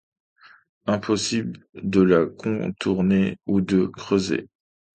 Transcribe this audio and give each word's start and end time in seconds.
Impossible 0.87 1.63
de 1.75 2.01
la 2.01 2.25
contourner 2.25 3.37
ou 3.45 3.61
de 3.61 3.85
creuser. 3.85 4.49